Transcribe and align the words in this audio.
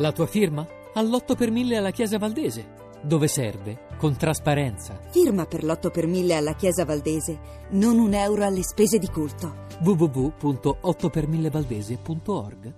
La 0.00 0.10
tua 0.12 0.26
firma? 0.26 0.66
All'8 0.94 1.36
per 1.36 1.50
1000 1.50 1.76
alla 1.76 1.90
Chiesa 1.90 2.16
Valdese. 2.16 2.78
Dove 3.02 3.28
serve? 3.28 3.80
Con 3.98 4.16
trasparenza. 4.16 4.98
Firma 5.10 5.44
per 5.44 5.62
l'8 5.62 5.90
per 5.90 6.06
1000 6.06 6.34
alla 6.34 6.54
Chiesa 6.54 6.86
Valdese. 6.86 7.38
Non 7.72 7.98
un 7.98 8.14
euro 8.14 8.46
alle 8.46 8.62
spese 8.62 8.96
di 8.96 9.08
culto. 9.08 9.66
www.8per1000valdese.org 9.82 12.72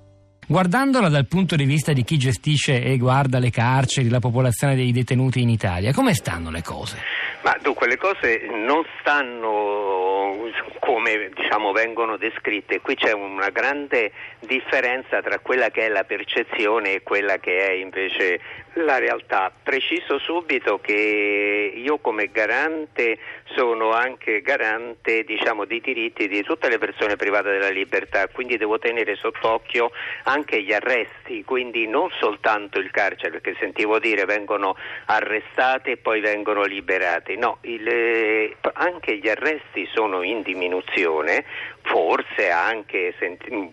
Guardandola 0.49 1.09
dal 1.09 1.29
punto 1.29 1.55
di 1.55 1.65
vista 1.65 1.93
di 1.93 2.03
chi 2.03 2.19
gestisce 2.19 2.83
e 2.83 2.99
guarda 2.99 3.39
le 3.39 3.51
carceri, 3.51 4.09
la 4.09 4.19
popolazione 4.19 4.75
dei 4.75 4.91
detenuti 4.91 5.41
in 5.41 5.49
Italia, 5.49 5.93
come 5.93 6.15
stanno 6.15 6.51
le 6.51 6.63
cose? 6.63 6.97
Ma 7.43 7.57
dunque 7.61 7.89
le 7.89 7.97
cose 7.97 8.47
non 8.51 8.85
stanno 9.01 10.51
come 10.79 11.29
diciamo, 11.35 11.73
vengono 11.73 12.17
descritte, 12.17 12.81
qui 12.81 12.95
c'è 12.95 13.13
una 13.13 13.51
grande 13.51 14.13
differenza 14.41 15.21
tra 15.23 15.39
quella 15.41 15.71
che 15.71 15.87
è 15.87 15.89
la 15.89 16.05
percezione 16.05 16.95
e 16.95 17.03
quella 17.03 17.39
che 17.39 17.67
è 17.69 17.73
invece 17.73 18.41
la 18.75 18.99
realtà. 18.99 19.53
Preciso 19.63 20.19
subito 20.19 20.81
che 20.81 21.73
io 21.75 21.99
come 21.99 22.31
garante 22.31 23.19
sono 23.55 23.93
anche 23.93 24.41
garante 24.41 25.25
diciamo, 25.25 25.65
dei 25.65 25.81
diritti 25.81 26.29
di 26.29 26.43
tutte 26.43 26.69
le 26.69 26.79
persone 26.79 27.17
private 27.17 27.51
della 27.51 27.69
libertà, 27.69 28.29
quindi 28.29 28.57
devo 28.57 28.79
tenere 28.79 29.15
sott'occhio 29.17 29.91
anche 30.25 30.63
gli 30.63 30.73
arresti, 30.73 31.45
quindi 31.45 31.87
non 31.87 32.09
soltanto 32.19 32.79
il 32.79 32.91
carcere, 32.91 33.41
perché 33.41 33.57
sentivo 33.59 33.99
dire 33.99 34.25
vengono 34.25 34.77
arrestati 35.07 35.91
e 35.91 35.97
poi 35.97 36.21
vengono 36.21 36.65
liberati, 36.65 37.32
no, 37.37 37.59
il, 37.63 37.87
eh, 37.87 38.57
anche 38.75 39.19
gli 39.19 39.29
arresti 39.29 39.89
sono 39.93 40.23
in 40.23 40.43
diminuzione, 40.43 41.45
forse 41.83 42.51
anche 42.51 43.15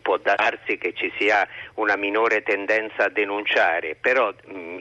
può 0.01 0.17
darsi 0.17 0.77
che 0.77 0.93
ci 0.93 1.11
sia 1.17 1.47
una 1.75 1.95
minore 1.95 2.41
tendenza 2.41 3.05
a 3.05 3.09
denunciare, 3.09 3.95
però 3.99 4.33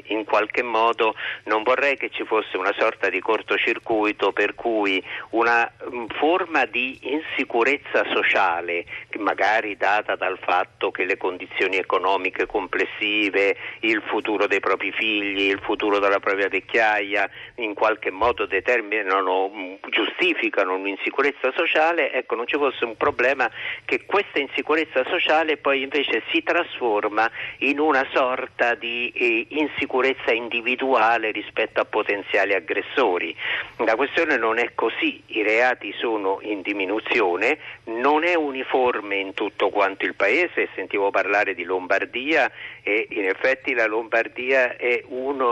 in 0.04 0.24
qualche 0.24 0.62
modo 0.62 1.14
non 1.44 1.62
vorrei 1.62 1.96
che 1.96 2.10
ci 2.10 2.24
fosse 2.24 2.56
una 2.56 2.74
sorta 2.76 3.08
di 3.08 3.20
cortocircuito 3.20 4.32
per 4.32 4.54
cui 4.54 5.02
una 5.30 5.70
forma 6.16 6.64
di 6.64 6.98
insicurezza 7.02 8.04
sociale, 8.12 8.84
magari 9.18 9.76
data 9.76 10.16
dal 10.16 10.38
fatto 10.40 10.90
che 10.90 11.04
le 11.04 11.16
condizioni 11.16 11.76
economiche 11.76 12.46
complessive, 12.46 13.56
il 13.80 14.02
futuro 14.06 14.46
dei 14.46 14.60
propri 14.60 14.92
figli, 14.92 15.50
il 15.50 15.60
futuro 15.60 15.98
della 15.98 16.20
propria 16.20 16.48
vecchiaia, 16.48 17.28
in 17.56 17.74
qualche 17.74 18.10
modo 18.10 18.46
determinano, 18.46 19.78
giustificano 19.88 20.74
un'insicurezza 20.74 21.52
sociale, 21.54 22.12
ecco 22.12 22.34
non 22.34 22.46
ci 22.46 22.56
fosse 22.56 22.84
un 22.84 22.96
problema 22.96 23.17
problema 23.18 23.50
che 23.84 24.04
questa 24.06 24.38
insicurezza 24.38 25.04
sociale 25.08 25.56
poi 25.56 25.82
invece 25.82 26.22
si 26.30 26.40
trasforma 26.44 27.28
in 27.58 27.80
una 27.80 28.06
sorta 28.12 28.76
di 28.76 29.10
eh, 29.10 29.46
insicurezza 29.48 30.30
individuale 30.30 31.32
rispetto 31.32 31.80
a 31.80 31.84
potenziali 31.84 32.54
aggressori. 32.54 33.34
La 33.78 33.96
questione 33.96 34.36
non 34.36 34.58
è 34.58 34.70
così, 34.74 35.20
i 35.26 35.42
reati 35.42 35.92
sono 35.98 36.38
in 36.42 36.62
diminuzione, 36.62 37.58
non 37.84 38.22
è 38.22 38.36
uniforme 38.36 39.16
in 39.16 39.34
tutto 39.34 39.70
quanto 39.70 40.04
il 40.04 40.14
paese, 40.14 40.68
sentivo 40.76 41.10
parlare 41.10 41.54
di 41.54 41.64
Lombardia 41.64 42.48
e 42.82 43.08
in 43.10 43.24
effetti 43.24 43.74
la 43.74 43.86
Lombardia 43.86 44.76
è 44.76 45.02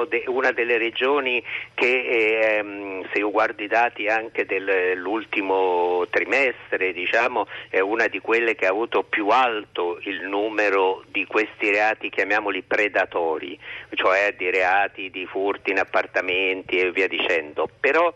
de, 0.09 0.25
una 0.29 0.53
delle 0.53 0.79
regioni 0.79 1.43
che 1.75 2.59
ehm, 2.59 3.09
se 3.13 3.19
io 3.19 3.31
guardo 3.31 3.63
i 3.63 3.67
dati 3.67 4.07
anche 4.07 4.47
dell'ultimo 4.47 6.07
trimestre 6.11 6.93
diciamo, 6.93 7.47
è 7.69 7.81
una 7.81 8.07
di 8.07 8.21
quelle 8.21 8.55
che 8.55 8.67
ha 8.67 8.71
avuto 8.71 9.03
più 9.03 9.29
alto 9.29 9.99
il 10.03 10.27
numero 10.27 11.03
di 11.09 11.27
questi 11.27 11.71
reati, 11.71 12.11
chiamiamoli 12.11 12.63
predatori, 12.63 13.59
cioè 13.95 14.35
di 14.37 14.51
reati 14.51 15.11
di 15.11 15.27
furti 15.27 15.71
in 15.71 15.79
appartamenti 15.79 16.79
e 16.79 16.91
via 16.91 17.09
dicendo. 17.09 17.69
Però 17.81 18.13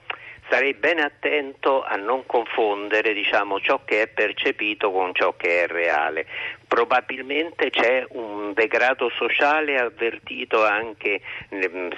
starei 0.51 0.75
bene 0.75 1.03
attento 1.03 1.85
a 1.85 1.95
non 1.95 2.27
confondere 2.27 3.13
diciamo, 3.13 3.61
ciò 3.61 3.83
che 3.85 4.03
è 4.03 4.07
percepito 4.09 4.91
con 4.91 5.15
ciò 5.15 5.37
che 5.37 5.63
è 5.63 5.67
reale. 5.69 6.27
Probabilmente 6.67 7.71
c'è 7.71 8.05
un 8.11 8.53
degrado 8.53 9.11
sociale 9.11 9.79
avvertito 9.79 10.65
anche, 10.65 11.21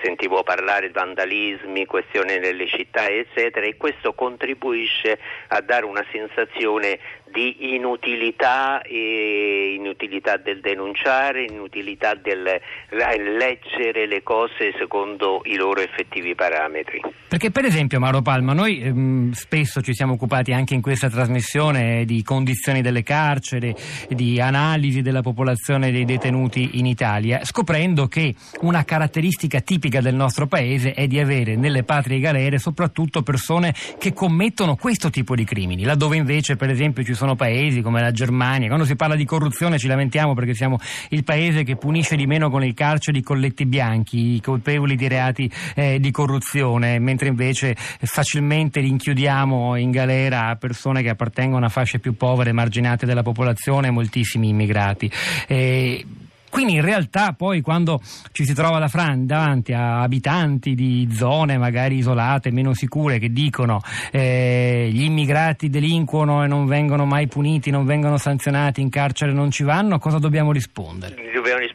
sentivo 0.03 0.43
parlare 0.43 0.89
di 0.89 0.93
vandalismi, 0.93 1.87
questioni 1.87 2.39
nelle 2.39 2.67
città 2.67 3.09
eccetera 3.09 3.65
e 3.65 3.77
questo 3.79 4.13
contribuisce 4.13 5.19
a 5.49 5.61
dare 5.63 5.87
una 5.87 6.05
sensazione 6.11 6.99
di 7.33 7.75
inutilità, 7.75 8.83
inutilità 8.87 10.37
del 10.37 10.61
denunciare, 10.61 11.45
inutilità 11.45 12.15
del 12.15 12.61
leggere 12.91 14.07
le 14.07 14.23
cose 14.23 14.75
secondo 14.79 15.41
i 15.45 15.57
loro 15.57 15.81
effettivi 15.81 16.35
parametri. 16.35 17.01
Perché 17.29 17.51
per 17.51 17.65
esempio 17.65 17.99
Mauro 17.99 18.21
Palma, 18.21 18.53
noi 18.53 18.81
ehm, 18.83 19.33
spesso 19.33 19.81
ci 19.81 19.95
siamo 19.95 20.13
occupati 20.15 20.53
anche 20.53 20.75
in 20.75 20.83
questa 20.83 21.09
trasmissione 21.09 22.05
di 22.05 22.23
condizioni 22.23 22.83
delle 22.83 23.03
carceri, 23.03 23.75
di 24.09 24.39
analisi 24.39 25.01
della 25.01 25.23
popolazione 25.23 25.91
dei 25.91 26.05
detenuti 26.05 26.79
in 26.79 26.85
Italia, 26.85 27.43
scoprendo 27.45 28.07
che 28.07 28.35
una 28.61 28.85
caratteristica 28.85 29.61
tipica 29.61 30.01
del 30.01 30.15
nostro 30.15 30.47
paese 30.47 30.93
è 30.93 31.07
di 31.07 31.19
avere 31.19 31.57
nelle 31.57 31.85
patrie 31.85 32.21
galere 32.21 32.59
soprattutto 32.59 33.23
persone 33.23 33.75
che 33.99 34.13
commettono 34.13 34.77
questo 34.77 35.09
tipo 35.09 35.35
di 35.35 35.45
crimini, 35.45 35.85
laddove 35.85 36.17
invece 36.17 36.57
per 36.57 36.69
esempio 36.69 37.03
ci 37.03 37.15
sono 37.15 37.22
paesi 37.37 37.81
come 37.81 38.01
la 38.01 38.11
Germania, 38.11 38.69
quando 38.69 38.85
si 38.85 38.97
parla 38.97 39.17
di 39.17 39.25
corruzione 39.25 39.79
ci 39.79 39.87
lamentiamo 39.87 40.35
perché 40.35 40.55
siamo 40.55 40.79
il 41.11 41.25
paese 41.25 41.63
che 41.63 41.77
punisce 41.77 42.17
di 42.17 42.27
meno 42.27 42.51
con 42.51 42.65
il 42.65 42.75
carcere 42.75 43.19
i 43.19 43.23
colletti 43.23 43.67
bianchi, 43.67 44.35
i 44.35 44.41
colpevoli 44.41 44.97
di 44.97 45.09
reati 45.09 45.51
eh, 45.75 45.99
di 45.99 46.11
corruzione, 46.11 46.99
mentre 46.99 47.29
invece 47.29 47.75
facilmente 47.77 48.81
rinchiudiamo 48.81 49.77
in 49.77 49.91
galera 49.91 50.57
persone 50.57 51.03
che 51.03 51.09
appartengono 51.09 51.65
a 51.65 51.69
fasce 51.69 51.99
più 51.99 52.17
povere, 52.17 52.51
emarginate 52.51 53.07
della 53.07 53.23
popolazione, 53.23 53.91
moltissimi 53.91 54.49
immigrati. 54.49 55.11
E 55.47 56.05
quindi 56.53 56.75
in 56.75 56.83
realtà 56.83 57.33
poi 57.33 57.63
quando 57.63 58.03
ci 58.33 58.45
si 58.45 58.53
trova 58.53 58.79
davanti 58.79 59.73
a 59.73 60.03
abitanti 60.03 60.75
di 60.75 61.09
zone 61.11 61.57
magari 61.57 61.97
isolate, 61.97 62.51
meno 62.51 62.75
sicure, 62.75 63.19
che 63.19 63.33
dicono 63.33 63.81
eh, 64.11 64.91
gli 64.93 65.03
immigrati 65.03 65.71
delinquono 65.71 66.45
e 66.45 66.49
non 66.49 66.67
vengono 66.67 67.07
mai 67.07 67.27
puniti, 67.27 67.71
non 67.71 67.87
vengono 67.87 68.19
sanzionati, 68.19 68.83
in 68.83 68.91
carcere 68.91 69.33
non 69.33 69.51
ci 69.51 69.63
vanno, 69.63 69.99
cosa 69.99 70.19
dobbiamo 70.19 70.53
rispondere? 70.53 71.32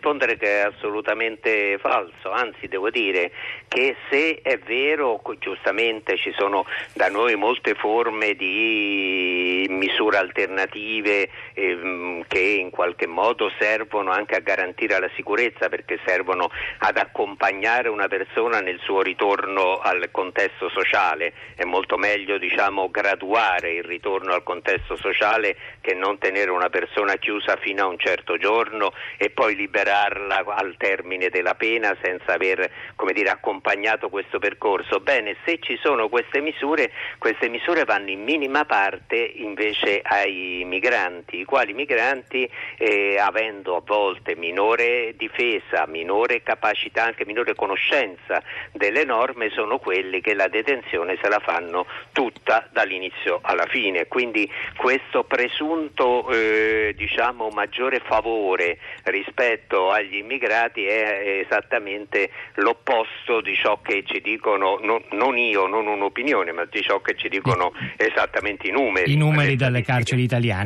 Rispondere 0.07 0.37
che 0.37 0.61
è 0.61 0.65
assolutamente 0.65 1.77
falso, 1.79 2.31
anzi 2.31 2.69
devo 2.69 2.89
dire 2.89 3.29
che 3.67 3.97
se 4.09 4.39
è 4.41 4.57
vero, 4.57 5.21
giustamente 5.39 6.15
ci 6.15 6.33
sono 6.37 6.65
da 6.93 7.09
noi 7.09 7.35
molte 7.35 7.73
forme 7.73 8.33
di 8.33 9.65
misure 9.69 10.15
alternative 10.15 11.29
eh, 11.53 12.23
che 12.25 12.39
in 12.39 12.69
qualche 12.69 13.05
modo 13.05 13.51
servono 13.59 14.11
anche 14.11 14.35
a 14.35 14.39
garantire 14.39 14.97
la 14.97 15.09
sicurezza 15.15 15.67
perché 15.67 15.99
servono 16.05 16.49
ad 16.77 16.95
accompagnare 16.95 17.89
una 17.89 18.07
persona 18.07 18.61
nel 18.61 18.79
suo 18.83 19.01
ritorno 19.01 19.79
al 19.79 20.07
contesto 20.11 20.69
sociale. 20.69 21.33
È 21.53 21.65
molto 21.65 21.97
meglio 21.97 22.37
diciamo, 22.37 22.89
graduare 22.89 23.73
il 23.73 23.83
ritorno 23.83 24.31
al 24.31 24.43
contesto 24.43 24.95
sociale 24.95 25.57
che 25.81 25.93
non 25.93 26.17
tenere 26.17 26.51
una 26.51 26.69
persona 26.69 27.15
chiusa 27.15 27.57
fino 27.57 27.83
a 27.83 27.87
un 27.87 27.99
certo 27.99 28.37
giorno 28.37 28.93
e 29.17 29.29
poi 29.29 29.55
liberarla 29.97 30.43
al 30.45 30.75
termine 30.77 31.29
della 31.29 31.55
pena 31.55 31.95
senza 32.01 32.33
aver 32.33 32.69
dire, 33.13 33.29
accompagnato 33.29 34.09
questo 34.09 34.37
percorso. 34.39 34.99
Bene, 34.99 35.35
se 35.45 35.59
ci 35.59 35.77
sono 35.81 36.09
queste 36.09 36.39
misure, 36.41 36.91
queste 37.17 37.49
misure 37.49 37.83
vanno 37.83 38.09
in 38.09 38.23
minima 38.23 38.65
parte 38.65 39.15
invece 39.17 40.01
ai 40.03 40.63
migranti, 40.65 41.39
i 41.39 41.45
quali 41.45 41.73
migranti 41.73 42.49
eh, 42.77 43.17
avendo 43.17 43.77
a 43.77 43.81
volte 43.83 44.35
minore 44.35 45.13
difesa, 45.17 45.85
minore 45.87 46.43
capacità, 46.43 47.03
anche 47.03 47.25
minore 47.25 47.55
conoscenza 47.55 48.41
delle 48.71 49.03
norme 49.03 49.49
sono 49.49 49.79
quelli 49.79 50.21
che 50.21 50.33
la 50.33 50.47
detenzione 50.47 51.17
se 51.21 51.29
la 51.29 51.39
fanno 51.39 51.85
tutta 52.11 52.67
dall'inizio 52.71 53.39
alla 53.41 53.65
fine. 53.67 54.07
Quindi 54.07 54.49
questo 54.75 55.23
presunto 55.23 56.29
eh, 56.29 56.93
diciamo, 56.95 57.49
maggiore 57.49 57.99
favore 57.99 58.77
rispetto 59.03 59.76
agli 59.89 60.17
immigrati 60.17 60.85
è 60.85 61.43
esattamente 61.45 62.29
l'opposto 62.55 63.41
di 63.41 63.55
ciò 63.55 63.79
che 63.81 64.03
ci 64.05 64.19
dicono, 64.21 64.79
no, 64.81 65.01
non 65.11 65.37
io, 65.37 65.67
non 65.67 65.87
un'opinione, 65.87 66.51
ma 66.51 66.65
di 66.65 66.81
ciò 66.81 66.99
che 67.01 67.15
ci 67.15 67.29
dicono 67.29 67.71
esattamente 67.95 68.67
i 68.67 68.71
numeri. 68.71 69.11
I 69.11 69.17
numeri 69.17 69.55
dalle 69.55 69.81
carceri 69.81 70.23
italiane. 70.23 70.65